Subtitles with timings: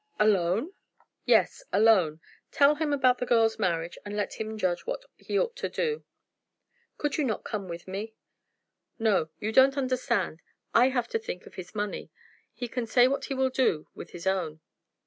[0.19, 0.71] "Alone?"
[1.25, 2.21] "Yes, alone.
[2.51, 6.03] Tell him about the girl's marriage, and let him judge what he ought to do."
[6.97, 8.15] "Could not you come with me?"
[8.97, 9.29] "No.
[9.39, 10.41] You don't understand.
[10.73, 12.09] I have to think of his money.
[12.51, 14.61] He can say what he will do with his own."